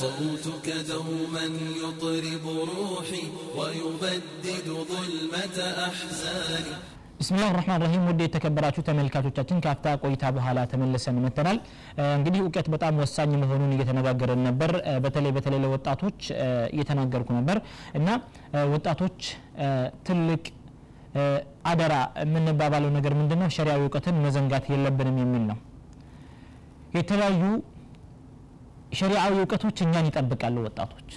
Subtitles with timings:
[0.00, 1.44] صوتك دوما
[1.82, 3.24] يطرب روحي
[3.58, 5.56] ويبدد ظلمة
[5.88, 6.74] أحزاني
[7.20, 11.58] ብስሚላህ ራህማን ረሂም ውድ የተከበራችሁ ተመልካቾቻችን ከአፍታ ቆይታ በኋላ ተመልሰን መጥተናል
[12.16, 14.70] እንግዲህ እውቀት በጣም ወሳኝ መሆኑን እየተነጋገረን ነበር
[15.04, 16.18] በተለይ በተለይ ለወጣቶች
[16.74, 17.58] እየተናገርኩ ነበር
[18.00, 18.08] እና
[18.74, 19.18] ወጣቶች
[20.08, 20.42] ትልቅ
[21.72, 21.94] አደራ
[22.24, 25.58] የምንባባለው ነገር ምንድን ነው ሸሪያዊ እውቀትን መዘንጋት የለብንም የሚል ነው
[26.98, 27.42] የተለያዩ
[28.91, 31.09] ሸሪዓዊ እውቀቶች እኛን ይጠብቃሉ ወጣቶች።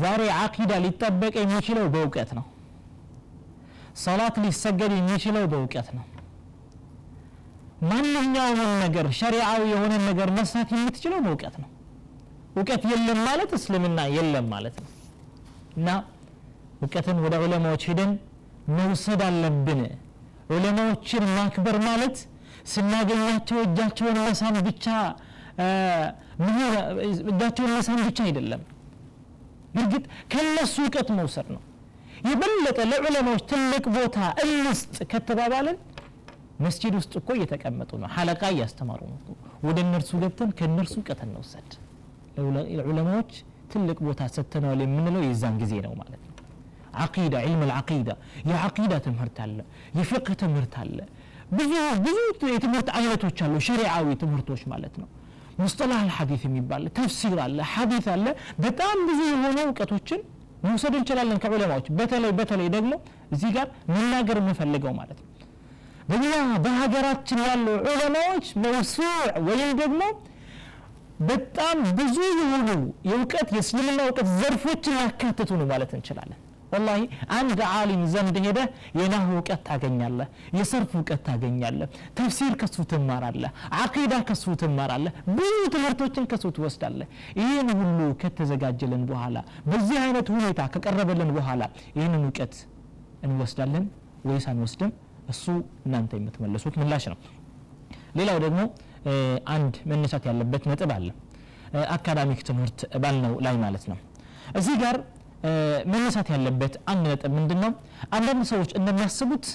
[0.00, 2.44] ዛሬ አቂዳ ሊጠበቅ የሚችለው በእውቀት ነው።
[4.02, 6.04] ሰላት ሊሰገድ የሚችለው በእውቀት ነው።
[7.88, 11.68] ማንኛውም ነገር ሸሪዓዊ የሆነ ነገር መስራት የምትችለው በእውቀት ነው።
[12.56, 14.90] እውቀት የለም ማለት እስልምና የለም ማለት ነው።
[15.76, 15.88] እና
[16.80, 18.12] እውቀትን ወደ ዑለማዎች ሂደን
[18.76, 19.80] መውሰድ አለብን።
[20.54, 22.16] ዑለማዎችን ማክበር ማለት
[22.72, 24.86] ስናገኛቸው እጃቸውን መሳም ብቻ
[27.28, 28.62] እጃቸውን መሳም ብቻ አይደለም።
[29.78, 31.62] እርግጥ ከነሱ እውቀት መውሰድ ነው።
[32.28, 35.76] የበለጠ ለዑለማዎች ትልቅ ቦታ እንስጥ ከተባባልን
[36.64, 39.18] መስጂድ ውስጥ እኮ እየተቀመጡ ነው። ሐለቃ እያስተማሩ ነው
[39.66, 41.70] ወደ እነርሱ ገብተን ከእነርሱ እውቀት እንውሰድ።
[42.76, 43.30] ለዑለማዎች
[43.72, 46.34] ትልቅ ቦታ ሰጥተነዋል የምንለው የዛን ጊዜ ነው ማለት ነው።
[47.02, 48.10] አቂዳ ዒልም ልዓቂዳ
[48.50, 49.58] የዓቂዳ ትምህርት አለ
[49.98, 50.98] የፍቅህ ትምህርት አለ።
[51.52, 51.72] ብዙ
[52.06, 52.18] ብዙ
[52.52, 55.08] የትምህርት አይነቶች አሉ ሸሪዓዊ ትምህርቶች ማለት ነው
[55.58, 58.26] ሙስጠላህ አልሐዲት የሚባል ተፍሲር አለ ሐዲት አለ።
[58.64, 60.20] በጣም ብዙ የሆኑ እውቀቶችን
[60.64, 62.92] መውሰድ እንችላለን ከዑለማዎች። በተለይ በተለይ ደግሞ
[63.34, 65.26] እዚህ ጋር መናገር የምፈልገው ማለት ነው።
[66.10, 66.32] በእኛ
[66.64, 69.10] በሀገራችን ያሉ ዑለማዎች መውሱዕ
[69.48, 70.02] ወይም ደግሞ
[71.28, 72.68] በጣም ብዙ የሆኑ
[73.08, 76.38] የእውቀት የእስልምና እውቀት ዘርፎችን ያካትቱ ነው ማለት እንችላለን
[76.72, 77.00] ወላሂ
[77.36, 78.58] አንድ ዓሊም ዘንድ ሄደ
[78.98, 81.88] የናሁ እውቀት ታገኛለህ የሰርፍ እውቀት ታገኛለህ
[82.18, 87.08] ተፍሲር ከሱ ትማራለህ አቂዳ ከሱ ትማራለህ ብዙ ትምህርቶችን ከሱ ትወስዳለህ።
[87.40, 89.36] ይህን ሁሉ ከተዘጋጀልን በኋላ
[89.70, 91.62] በዚህ አይነት ሁኔታ ከቀረበልን በኋላ
[91.98, 92.54] ይህንን እውቀት
[93.26, 93.84] እንወስዳለን
[94.28, 94.90] ወይስ አንወስድም?
[95.32, 95.44] እሱ
[95.86, 97.18] እናንተ የምትመለሱት ምላሽ ነው።
[98.18, 98.60] ሌላው ደግሞ
[99.54, 101.08] አንድ መነሳት ያለበት ነጥብ አለ።
[101.94, 103.98] አካዳሚክ ትምህርት ባልነው ላይ ማለት ነው።
[104.58, 104.96] እዚህ ጋር
[105.92, 107.72] መነሳት ያለበት አንድ ነጥብ ምንድን ነው
[108.16, 109.46] አንዳንድ ሰዎች እንደሚያስቡት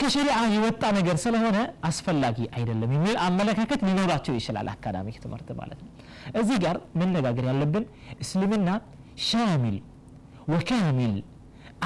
[0.00, 5.90] ከሸሪዓ የወጣ ነገር ስለሆነ አስፈላጊ አይደለም የሚል አመለካከት ሊኖራቸው ይችላል አካዳሚክ ትምህርት ማለት ነው።
[6.40, 7.84] እዚህ ጋር መነጋገር ያለብን
[8.24, 8.68] እስልምና
[9.28, 9.76] ሻሚል
[10.52, 11.14] ወካሚል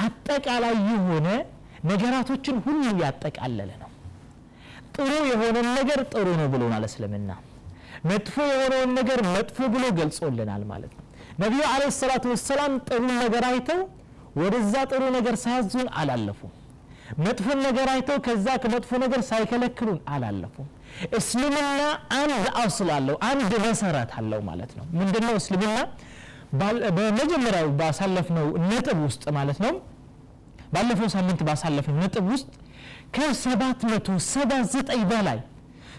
[0.03, 1.27] አጠቃላይ የሆነ
[1.91, 3.91] ነገራቶችን ሁሉ ያጠቃለለ ነው።
[4.95, 7.31] ጥሩ የሆነን ነገር ጥሩ ነው ብሎናል እስልምና።
[8.09, 11.03] መጥፎ የሆነውን ነገር መጥፎ ብሎ ገልጾልናል ማለት ነው
[11.37, 13.81] ነቢዩ አለ ሰላቱ ወሰላም ጥሩ ነገር አይተው
[14.41, 16.53] ወደዛ ጥሩ ነገር ሳያዙን አላለፉም።
[17.25, 20.67] መጥፎን ነገር አይተው ከዛ ከመጥፎ ነገር ሳይከለክሉን አላለፉም።
[21.17, 21.59] እስልምና
[22.17, 22.31] አንድ
[22.61, 25.77] አስል አለው አንድ መሰረት አለው ማለት ነው። ምንድነው እስልምና?
[26.97, 29.73] በመጀመሪያው ባሳለፍነው ነጥብ ውስጥ ማለት ነው
[30.73, 32.47] ባለፈው ሳምንት ባሳለፍነው ነጥብ ውስጥ
[33.15, 35.39] ከ779 በላይ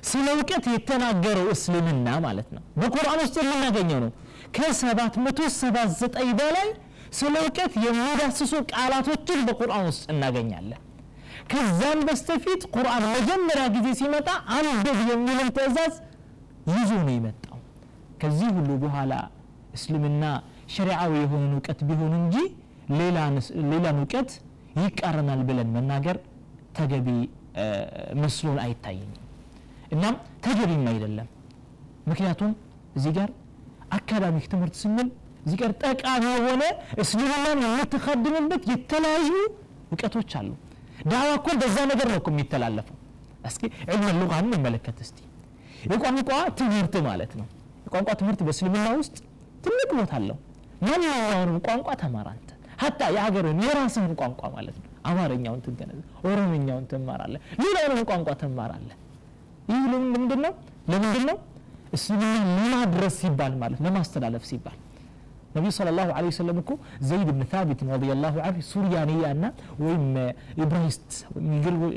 [0.08, 4.10] ስለ እውቀት የተናገረው እስልምና ማለት ነው። በቁርአን ውስጥ የምናገኘው ነው
[4.56, 6.04] ከ779
[6.40, 6.68] በላይ
[7.18, 10.82] ስለ እውቀት የሚዳስሱ ቃላቶችን በቁርአን ውስጥ እናገኛለን።
[11.50, 15.94] ከዛም በስተፊት ቁርአን መጀመሪያ ጊዜ ሲመጣ አንብብ የሚልን ትእዛዝ
[16.72, 17.58] ይዞ ነው የመጣው።
[18.22, 19.12] ከዚህ ሁሉ በኋላ
[19.74, 20.24] እስልምና
[20.74, 22.36] ሸሪዓዊ የሆነን እውቀት ቢሆን እንጂ
[22.90, 23.36] ሌላን
[23.94, 24.30] እውቀት
[24.80, 26.16] ይቃረናል ብለን መናገር
[26.78, 27.08] ተገቢ
[28.22, 29.24] መስሎን አይታየኝም።
[29.92, 31.28] እናም ተገቢም አይደለም።
[32.06, 32.50] ምክንያቱም
[32.96, 33.30] እዚህ ጋር
[33.96, 35.08] አካዳሚክ ትምህርት ስንል
[35.44, 36.62] እዚህ ጋር ጠቃሚ የሆነ
[37.02, 39.30] እስልምናን የምትካድምበት የተለያዩ
[39.88, 40.50] እውቀቶች አሉ።
[41.10, 42.96] ዳዋ እኮ በዛ ነገር ነው የሚተላለፈው።
[43.48, 43.62] እስኪ
[43.92, 45.18] ዕልም ሉቃ እንመለከት እስቲ።
[45.90, 47.46] የቋንቋ ትምህርት ማለት ነው።
[47.86, 49.16] የቋንቋ ትምህርት በእስልምና ውስጥ
[49.64, 50.38] ትልቅ ቦታ አለው።
[50.82, 52.48] ማንኛውንም ቋንቋ ተማር አንተ።
[52.82, 58.96] ሀታ የሀገርን የራስህን ቋንቋ ማለት ነው። አማርኛውን ትገነዘ ኦሮምኛውን ትማራለህ ሌላውንም ቋንቋ ትማራለህ።
[59.70, 60.52] ይህ ለምንድን ነው
[60.92, 61.36] ለምንድን ነው
[61.92, 62.34] እስልምና
[62.64, 64.76] ለማድረስ ሲባል ማለት ለማስተላለፍ ሲባል።
[65.54, 66.70] ነቢዩ ስለ ላሁ ለ ወሰለም እኮ
[67.08, 69.46] ዘይድ ብን ታቢት ረዲ ላሁ አንሁ ሱሪያንያ ና
[69.82, 70.04] ወይም
[70.62, 71.10] ኢብራሂስት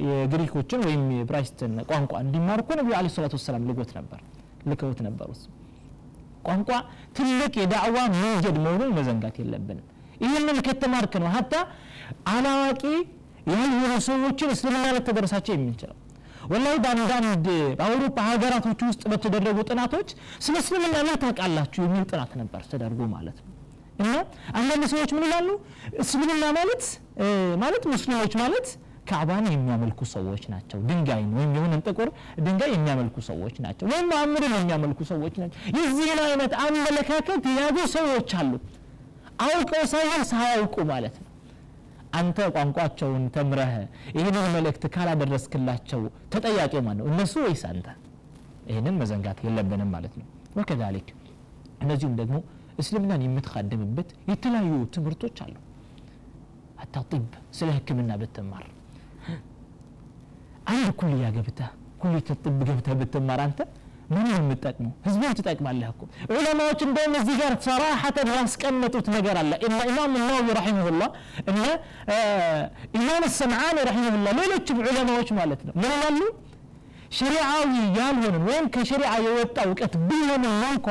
[0.09, 4.19] የግሪኮችን ወይም የብራይስትን ቋንቋ እንዲማሩ እኮ ነቢዩ ለ ሰላት ወሰላም ልጎት ነበር
[4.71, 5.29] ልከውት ነበሩ
[6.47, 6.69] ቋንቋ
[7.17, 9.87] ትልቅ የዳዕዋ መንገድ መሆኑን መዘንጋት የለብንም።
[10.23, 11.53] ይህንን ከተማርክ ነው ሀታ
[12.33, 12.83] አላዋቂ
[13.51, 15.97] ያልሆኑ ሰዎችን እስልምና ልተደረሳቸው የምንችለው
[16.51, 17.45] ወላይ በአንዳንድ
[17.79, 20.09] በአውሮፓ ሀገራቶች ውስጥ በተደረጉ ጥናቶች
[20.45, 23.49] ስለ እስልምና ምን ታውቃላችሁ የሚል ጥናት ነበር ተደርጎ ማለት ነው።
[24.01, 24.13] እና
[24.59, 25.49] አንዳንድ ሰዎች ምን ይላሉ?
[26.03, 26.83] እስልምና ማለት
[27.63, 28.67] ማለት ሙስሊሞች ማለት
[29.09, 32.09] ካዕባን የሚያመልኩ ሰዎች ናቸው። ድንጋይን ወይም የሆነን ጥቁር
[32.45, 38.51] ድንጋይ የሚያመልኩ ሰዎች ናቸው። ወይም መሐመድን የሚያመልኩ ሰዎች ናቸው። የዚህን አይነት አመለካከት የያዙ ሰዎች አሉ።
[39.45, 41.27] አውቀው ሳይሆን ሳያውቁ ማለት ነው
[42.13, 43.73] አንተ ቋንቋቸውን ተምረህ
[44.17, 46.01] ይህንን መልእክት ካላደረስክላቸው
[46.33, 47.05] ተጠያቂ ማን ነው?
[47.11, 47.87] እነሱ ወይስ አንተ?
[48.69, 50.27] ይህንን መዘንጋት የለብንም ማለት ነው።
[50.57, 51.07] ወከዛሊክ
[51.83, 52.37] እነዚሁም ደግሞ
[52.81, 55.55] እስልምናን የምትካደምበት የተለያዩ ትምህርቶች አሉ።
[56.81, 57.25] ሀታ ጢብ
[57.57, 58.65] ስለ ህክምና ብትማር
[60.71, 61.69] አንድ ኩልያ ገብተህ
[62.01, 63.59] ኩልየት ጢብ ገብተህ ብትማር አንተ
[64.11, 64.91] ምን ነው የምትጠቅመው?
[65.05, 71.09] ህዝብን ትጠቅማለህ እኮ። ዑለማዎች እንደውም እዚህ ጋር ሰራሐተን ያስቀመጡት ነገር አለ። እነ ኢማም ናወዊ ረሒመሁላህ
[71.51, 71.61] እነ
[72.99, 76.19] ኢማም ሰምዓኒ ረሒመሁላህ ሌሎችም ዑለማዎች ማለት ነው። ምን ይላሉ?
[77.17, 77.63] ሸሪዓዊ
[77.97, 80.87] ያልሆንን ወይም ከሸሪዓ የወጣ እውቀት ቢሆንም እንኳ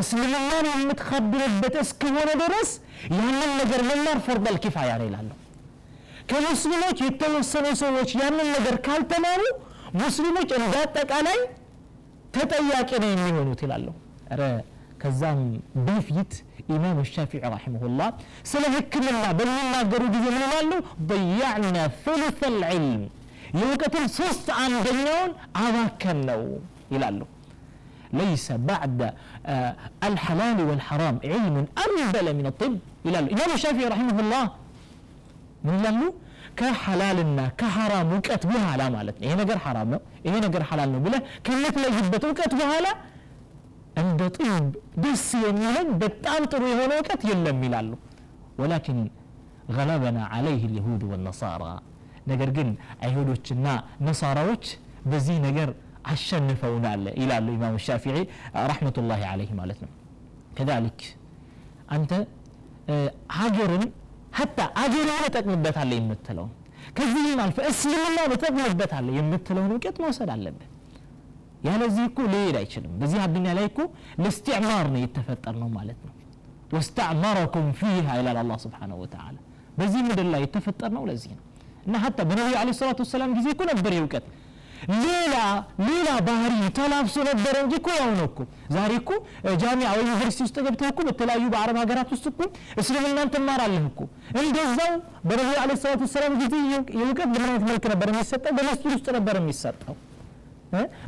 [0.00, 2.70] እስልምናን የምትከድምበት እስከሆነ ድረስ
[3.12, 5.28] ያንን ነገር መማር ፈርደል ኪፋያ ነው ይላሉ።
[6.30, 9.42] ከሙስሊሞች የተወሰኑ ሰዎች ያንን ነገር ካልተማሩ
[10.00, 11.38] ሙስሊሞች እንደ አጠቃላይ
[12.35, 13.87] ተጠያቂ ነው የሚሆኑት ይላሉ
[14.39, 14.43] ረ
[15.01, 15.39] ከዛም
[15.87, 16.33] በፊት
[16.73, 18.09] ኢማም ሻፊዒ ረሒመሁላህ
[18.51, 20.71] ስለ ህክምና በሚናገሩ ጊዜ ምን ይላሉ
[21.11, 23.01] ضيعنا ثلث العلم
[23.59, 25.31] የእውቀትን ሶስት አንደኛውን
[25.65, 26.43] አባከን ነው
[26.95, 27.21] ይላሉ
[28.21, 28.99] ليس بعد
[29.53, 29.71] آه
[30.09, 31.55] الحلال والحرام علم
[31.85, 32.73] أنبل من الطب
[33.07, 34.43] ይላሉ ኢማም ሻፊዒ ረሒመሁላህ
[35.65, 36.01] ምን ይላሉ
[36.58, 41.14] ከሐላልና ከሐራም እውቀት በኋላ ማለት ነው ይሄ ነገር ሐራም ነው ይሄ ነገር ሐላል ነው ብለ
[41.46, 42.86] ከምትለይበት እውቀት በኋላ
[44.02, 44.64] እንደ ጥብ
[45.04, 47.90] ደስ የሚለን በጣም ጥሩ የሆነ እውቀት የለም ይላሉ
[48.60, 48.98] ወላኪን
[49.76, 51.64] ገለበና አለይህ ልሁድ ወነሳራ
[52.30, 52.68] ነገር ግን
[53.06, 53.66] አይሁዶችና
[54.06, 54.64] ነሳራዎች
[55.10, 55.68] በዚህ ነገር
[56.12, 58.16] አሸንፈውናል ይላሉ ኢማም ሻፊዒ
[58.70, 59.92] ረሕመቱላህ አለይህ ማለት ነው
[60.58, 61.00] ከዛሊክ
[61.96, 62.12] አንተ
[63.38, 63.84] ሀገርን
[64.32, 66.52] ሀታ አገርን እጠቅምበታለሁ የምትለውን
[66.96, 70.68] ከዚህም አልፈ እስልምና እጠቅምበታለሁ የምትለውን እውቀት መውሰድ አለብህ
[71.66, 73.78] ያለዚህ እኮ ሊሄድ አይችልም በዚህ አዱኒያ ላይ እኮ
[74.24, 76.12] ለስትዕማር ነው የተፈጠር ነው ማለት ነው
[76.76, 79.36] ወስተዕመረኩም ፊሃ ይላል አላህ ስብሓንሁ ወተዓላ
[79.78, 81.44] በዚህ ምድር ላይ የተፈጠር ነው ለዚህ ነው
[81.86, 84.24] እና ሀታ በነቢዩ ለ ሰላቱ ወሰላም ጊዜ እኮ ነበር የእውቀት
[84.96, 85.34] ሌላ
[85.86, 88.38] ሌላ ባህሪ ተላብሶ ነበረ እንጂ እኮ ያው ነው እኮ።
[88.74, 89.10] ዛሬ እኮ
[89.62, 92.40] ጃሚያ ወይ ዩኒቨርሲቲ ውስጥ ገብተህ እኮ በተለያዩ በአረብ ሀገራት ውስጥ እኮ
[92.82, 94.00] እስልምናን ትማራለህ እኮ።
[94.40, 94.92] እንደዛው
[95.28, 96.54] በነቢዩ አለ ሰላት ወሰላም ጊዜ
[96.96, 99.96] የእውቀት በምን መልክ ነበር የሚሰጠው። በመስጊድ ውስጥ ነበር የሚሰጠው።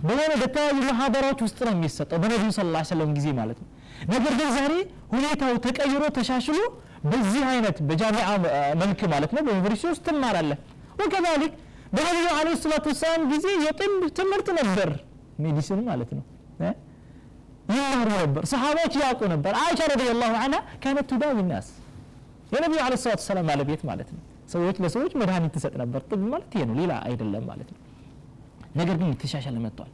[0.05, 3.69] በሆነ በተለያዩ ማህበራዎች ውስጥ ነው የሚሰጠው። በነቢዩ ስለ ላ ሰለም ጊዜ ማለት ነው።
[4.11, 4.73] ነገር ግን ዛሬ
[5.13, 6.59] ሁኔታው ተቀይሮ ተሻሽሎ
[7.05, 8.29] በዚህ አይነት በጃሚዓ
[8.83, 10.59] መልክ ማለት ነው በዩኒቨርሲቲ ውስጥ ትማራለህ።
[11.01, 11.53] ወከዛሊክ
[11.93, 14.91] በነቢዩ አለ ሰላት ወሰላም ጊዜ የጥብ ትምህርት ነበር።
[15.45, 16.25] ሜዲሲን ማለት ነው።
[17.71, 21.67] ይማሩ ነበር። ሰሃባዎች ያውቁ ነበር። አይሻ ረዲየላሁ ዐንሃ ካነት ቱዳዊ ናስ
[22.53, 24.21] የነቢዩ አለ ሰላት ወሰላም ባለቤት ማለት ነው።
[24.53, 27.81] ሰዎች ለሰዎች መድኃኒት ትሰጥ ነበር። ጥብ ማለት ይሄ ነው። ሌላ አይደለም ማለት ነው።
[28.77, 29.91] ነገር ግን የተሻሻለ መጥቷል።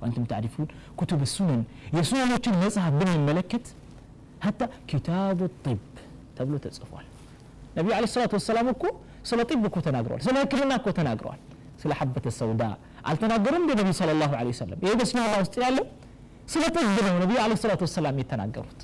[0.00, 0.66] ወአንቱም ታሪፉን
[0.98, 1.62] ኩቱብ ሱነን
[1.96, 3.66] የሱነኖችን መጽሐፍ ብንመለከት
[4.44, 4.60] ሀታ
[4.90, 5.80] ኪታቡ ጢብ
[6.36, 7.06] ተብሎ ተጽፏል።
[7.76, 8.84] ነቢዩ አለ ሰላት ወሰላም እኮ
[9.24, 11.40] ስለ ጢብ እኮ ተናግረዋል ስለ ህክምና እኮ ተናግረዋል
[11.82, 12.62] ስለ ሐበተ ሰውዳ
[13.10, 14.78] አልተናገሩም እንደ ነቢዩ ስለ ላሁ ለ ወሰለም?
[14.84, 15.86] ይህ በእስልምና ውስጥ ያለው
[16.52, 18.80] ስለ ጢብ ነው ነቢዩ አለ ሰላት ወሰላም የተናገሩት።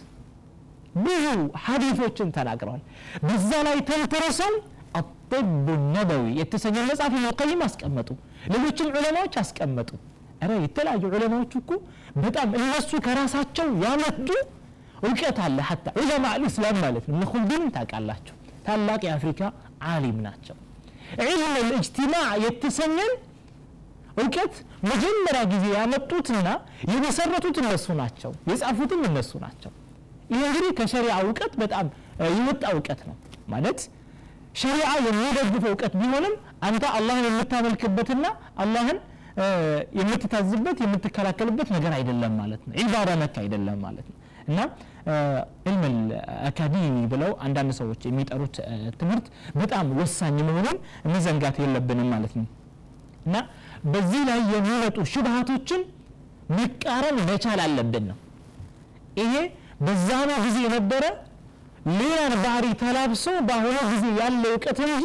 [0.99, 1.25] ብዙ
[1.65, 2.81] ሀዲቶችን ተናግረዋል
[3.27, 4.53] በዛ ላይ ተንተረሰው
[5.01, 5.67] አጢቡ
[5.97, 8.09] ነበዊ የተሰኘ መጽሐፍ ቀይም አስቀመጡ
[8.53, 9.91] ሌሎችም ዑለማዎች አስቀመጡ።
[10.43, 11.71] ረ የተለያዩ ዑለማዎች እኮ
[12.17, 14.29] በጣም እነሱ ከራሳቸው ያመጡ
[15.03, 17.17] እውቀት አለ። ሀታ ዑለማ አልእስላም ማለት ነው።
[17.53, 18.37] እነ ታውቃላቸው
[18.71, 19.43] ታላቅ የአፍሪካ
[19.91, 20.57] ዓሊም ናቸው።
[21.21, 23.13] ዒልም ልእጅትማዕ የተሰኘን
[24.21, 24.55] እውቀት
[24.89, 26.49] መጀመሪያ ጊዜ ያመጡትና
[26.91, 29.73] የመሰረቱት እነሱ ናቸው የጻፉትም እነሱ ናቸው።
[30.33, 31.87] ይህ እንግዲህ ከሸሪዓ እውቀት በጣም
[32.31, 33.17] የወጣ እውቀት ነው።
[33.55, 33.81] ማለት
[34.61, 36.35] ሸሪዓ የሚደግፈው እውቀት ቢሆንም
[36.69, 38.25] አንተ አላህን የምታመልክበትና
[38.63, 38.99] አላህን
[39.99, 44.17] የምትታዝበት የምትከላከልበት ነገር አይደለም ማለት ነው። ዒባዳ ነክ አይደለም ማለት ነው
[44.49, 44.59] እና
[45.67, 45.95] ዕልም
[46.49, 48.57] አካዴሚ ብለው አንዳንድ ሰዎች የሚጠሩት
[49.01, 50.77] ትምህርት በጣም ወሳኝ መሆኑን
[51.13, 52.47] መዘንጋት የለብንም ማለት ነው።
[53.27, 53.37] እና
[53.93, 55.83] በዚህ ላይ የሚመጡ ሽብሃቶችን
[56.59, 58.19] መቃረን መቻል አለብን ነው።
[59.21, 59.35] ይሄ
[59.87, 61.05] በዛኑ ጊዜ የነበረ
[61.99, 65.05] ሌላን ባህሪ ተላብሶ በአሁኑ ጊዜ ያለ እውቀት እንጂ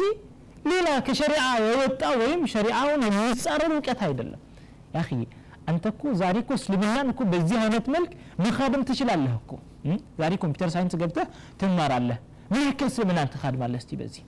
[0.70, 4.40] ሌላ ከሸሪዓ የወጣ ወይም ሸሪዓውን የሚጻረር እውቀት አይደለም።
[4.94, 5.02] ያ
[5.66, 8.10] አንተ እኮ ዛሬ እኮ እስልምናን እኮ በዚህ አይነት መልክ
[8.42, 9.50] መካደም ትችላለህ እኮ።
[10.20, 11.26] ዛሬ computer science ገብተህ
[11.60, 12.18] ትማራለህ።
[12.52, 14.22] ምን ያክል እስልምናን ትካድማለህ እስቲ በዚህ?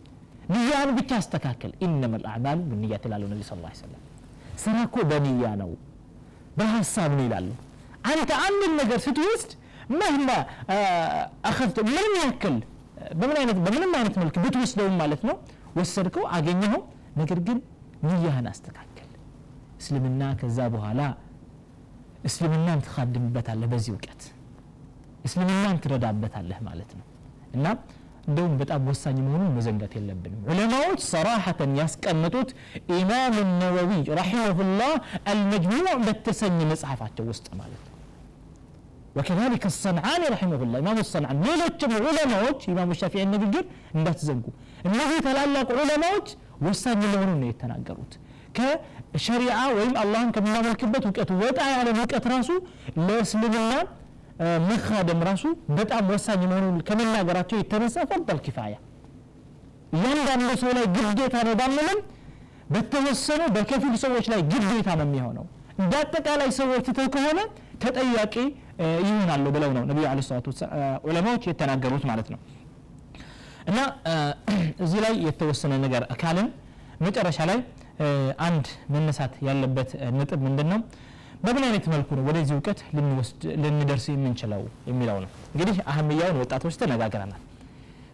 [0.52, 4.02] ኒያን ብቻ አስተካከል إنما الأعمال بالنيات ይላሉ ነቢ ስ ሰለም
[4.62, 5.70] ስራ እኮ በንያ ነው
[6.58, 7.48] በሀሳብ ነው ይላሉ።
[8.10, 9.50] አንተ አንድን ነገር ስትወስድ
[9.92, 10.28] መህማ
[11.50, 12.56] አኸፍተ ምንም ያክል
[13.18, 15.36] በምን አይነት በምንም አይነት መልክ ብትወስደውም ማለት ነው
[15.78, 16.82] ወሰድከው አገኘኸው።
[17.20, 17.58] ነገር ግን
[18.06, 19.08] ንያህን አስተካከል
[19.80, 21.00] እስልምና ከዛ በኋላ
[22.29, 24.21] እስልምናን ትካድምበታለህ በዚህ እውቀት
[25.27, 27.05] እስልምናን ትረዳበታለህ ማለት ነው
[27.57, 27.65] እና
[28.29, 32.49] እንደውም በጣም ወሳኝ መሆኑን መዘንጋት የለብንም ዑለማዎች ሰራሐተን ያስቀመጡት
[32.97, 33.89] ኢማም ነወዊ
[34.19, 34.93] ረሒመሁላህ
[35.31, 37.91] አልመጅሙዕ በተሰኘ መጽሐፋቸው ውስጥ ማለት ነው
[39.17, 43.63] وكذلك الصنعاني رحمه الله إمام الصنعاني ሌሎችም ዑለማዎች ኢማሙ ሻፊዒ ንግግር
[43.97, 44.45] እንዳትዘንጉ
[44.87, 46.27] እነዚህ ታላላቅ ዑለማዎች
[46.67, 48.13] ወሳኝ መሆኑን ነው የተናገሩት
[49.12, 52.50] ከሸሪዓ ወይም አላህን ከምናመልክበት እውቀት ወጣ ያለ እውቀት ራሱ
[53.06, 53.72] ለእስልምና
[54.68, 55.44] መካደም ራሱ
[55.78, 58.74] በጣም ወሳኝ መሆኑን ከመናገራቸው የተነሳ ፈበል ኪፋያ።
[59.96, 61.98] እያንዳንዱ ሰው ላይ ግዴታ ነው ባንልም
[62.74, 65.44] በተወሰኑ በከፊል ሰዎች ላይ ግዴታ ነው የሚሆነው።
[65.80, 67.40] እንደ አጠቃላይ ሰዎች ትተው ከሆነ
[67.82, 68.34] ተጠያቂ
[69.04, 70.46] ይሆናሉ ብለው ነው ነቢዩ ለ ሰላት
[71.08, 72.40] ዑለማዎች የተናገሩት ማለት ነው።
[73.70, 73.78] እና
[74.84, 76.48] እዚህ ላይ የተወሰነ ነገር ካልን
[77.06, 77.58] መጨረሻ ላይ
[78.46, 80.80] አንድ መነሳት ያለበት ነጥብ ምንድን ነው?
[81.44, 82.78] በምን አይነት መልኩ ነው ወደዚህ እውቀት
[83.64, 87.42] ልንደርስ የምንችለው የሚለው ነው። እንግዲህ አህምያውን ወጣቶች ተነጋግረናል።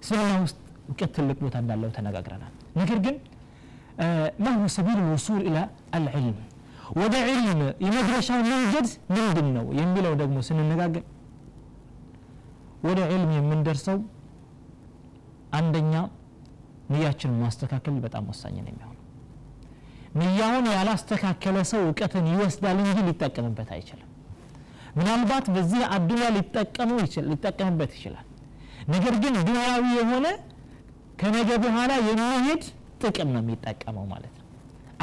[0.02, 0.56] እስልምና ውስጥ
[0.88, 3.16] እውቀት ትልቅ ቦታ እንዳለው ተነጋግረናል። ነገር ግን
[4.44, 5.58] ማሁ ሰቢል ልውሱል ኢላ
[5.96, 6.36] አልዕልም
[7.00, 7.50] ወደ ዕልም
[7.84, 11.04] የመድረሻው መንገድ ምንድን ነው የሚለው ደግሞ ስንነጋገር
[12.88, 13.98] ወደ ዕልም የምንደርሰው
[15.58, 15.94] አንደኛ
[16.92, 18.93] ንያችን ማስተካከል በጣም ወሳኝ ነው የሚሆነው
[20.14, 24.10] ንያውን ያላስተካከለ ሰው እውቀትን ይወስዳል እንጂ ሊጠቀምበት አይችልም።
[24.98, 26.26] ምናልባት በዚህ አዱኒያ
[27.28, 28.26] ሊጠቀምበት ይችላል።
[28.94, 30.26] ነገር ግን ዱንያዊ የሆነ
[31.20, 32.62] ከነገ በኋላ የሚሄድ
[33.02, 34.46] ጥቅም ነው የሚጠቀመው ማለት ነው።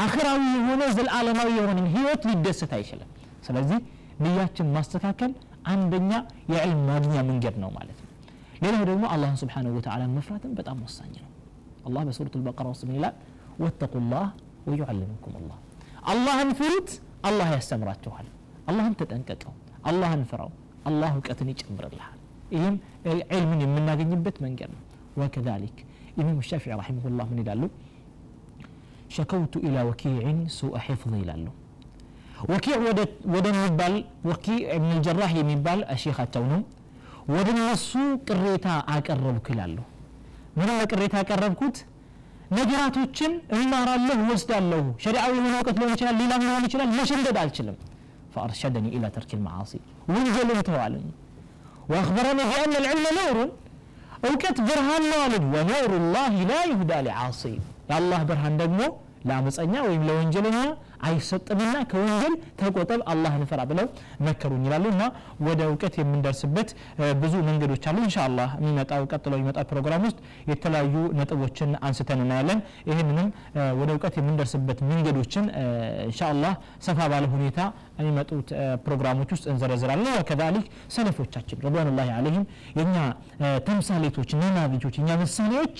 [0.03, 3.09] አክራዊ የሆነ ዘልዓለማዊ የሆነ ህይወት ሊደሰት አይችልም።
[3.47, 3.79] ስለዚህ
[4.23, 5.31] ንያችን ማስተካከል
[5.71, 6.11] አንደኛ
[6.51, 8.09] የዕልም ማግኛ መንገድ ነው ማለት ነው።
[8.63, 11.29] ሌላው ደግሞ አላህን ስብሓንሁ ወተዓላ መፍራትን በጣም ወሳኝ ነው።
[11.87, 13.15] አላህ በሱረት ልበቀራ ውስጥ ምን ይላል?
[13.59, 14.27] ወተቁ ላህ
[14.67, 15.57] ወዩዓልምኩም አላህ
[16.11, 16.89] አላህን ፍሩት
[17.29, 18.27] አላህ ያስተምራችኋል
[18.69, 19.53] አላህን ተጠንቀቀው
[19.89, 20.51] አላህን ፍራው
[20.89, 22.17] አላህ እውቀትን ይጨምርልሃል
[22.55, 22.75] ይህም
[23.33, 24.81] ዕልምን የምናገኝበት መንገድ ነው
[25.21, 25.77] ወከዛሊክ
[26.19, 27.63] ኢማም ሻፊዒ ረሒመሁላህ ምን ይላሉ
[29.15, 31.45] ሸከውቱ ኢላ ወኪዕን ሱአ ሒፍظ ይላሉ
[32.51, 32.75] ወኪዕ
[33.33, 33.95] ወደሚባል
[34.29, 36.61] ወኪዕ እብን ልጀራህ የሚባል ሼኻቸው ነው
[37.33, 37.89] ወደ እነሱ
[38.27, 39.77] ቅሬታ አቀረብኩ ይላሉ።
[40.57, 41.77] ምንም ቅሬታ ያቀረብኩት
[42.58, 47.78] ነገራቶችን እማራለሁ ወስዳለሁ ሸሪዓዊ የሆነ እውቀት ሊሆን ይችላል ሌላም ሊሆን ይችላል መሸንደድ አልችልም
[48.34, 51.06] فأرشدني إلى ترك المعاصي وانزل توالن
[51.90, 53.36] وأخبرني بأن العلم نور
[54.28, 57.42] እውቀት ብርሃን ነው አሉኝ ወኑሩ ላህ ላ ይሁዳ ሊዓሲ
[57.88, 58.80] የአላህ ብርሃን ደግሞ
[59.21, 60.59] ለአመፀኛ ወይም ለወንጀለኛ
[61.07, 63.87] አይሰጥምና ከወንጀል ተቆጠብ አላህን ፍራ ብለው
[64.25, 65.03] መከሩኝ ይላሉ። እና
[65.47, 66.69] ወደ እውቀት የምንደርስበት
[67.21, 70.19] ብዙ መንገዶች አሉ። እንሻ አላህ የሚመጣው ቀጥሎ የሚመጣው ፕሮግራም ውስጥ
[70.51, 72.59] የተለያዩ ነጥቦችን አንስተን እናያለን።
[72.89, 73.29] ይህንንም
[73.79, 75.45] ወደ እውቀት የምንደርስበት መንገዶችን
[76.05, 76.53] እንሻ አላህ
[76.87, 77.59] ሰፋ ባለ ሁኔታ
[77.99, 78.49] የሚመጡት
[78.85, 82.45] ፕሮግራሞች ውስጥ እንዘረዝራለን። ወከዛሊክ ሰለፎቻችን ረድዋኑላሂ አለይህም
[82.77, 82.95] የእኛ
[83.67, 85.77] ተምሳሌቶች ነናቢጆች እኛ ምሳሌዎች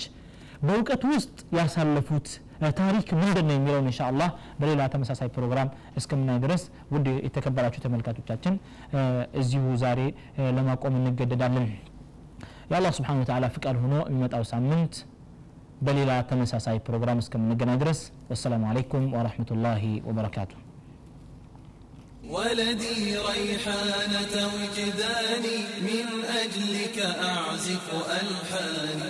[0.62, 2.26] በእውቀት ውስጥ ያሳለፉት
[2.79, 4.29] ታሪክ ምንድን ነው የሚለውን እንሻ አላህ
[4.61, 5.69] በሌላ ተመሳሳይ ፕሮግራም
[5.99, 8.55] እስከምናይ ድረስ ውድ የተከበራችሁ ተመልካቾቻችን
[9.41, 9.99] እዚሁ ዛሬ
[10.57, 11.67] ለማቆም እንገደዳለን
[12.71, 14.95] የአላህ ስብሓን ወተላ ፍቃድ ሆኖ የሚመጣው ሳምንት
[15.87, 17.99] በሌላ ተመሳሳይ ፕሮግራም እስከምንገናኝ ድረስ
[18.31, 20.61] ወሰላሙ አለይኩም ወረሕመቱላሂ ወበረካቱሁ
[22.29, 25.57] ولدي ريحانة وجداني
[25.87, 26.07] من
[26.43, 27.85] أجلك أعزف
[28.19, 29.09] ألحاني